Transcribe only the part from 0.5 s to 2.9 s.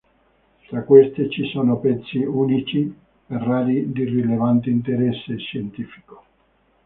Tra queste ci sono pezzi unici